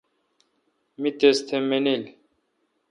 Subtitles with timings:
[1.01, 2.03] می تس تھ مانیل۔